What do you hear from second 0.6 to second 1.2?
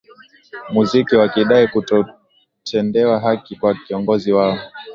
muziki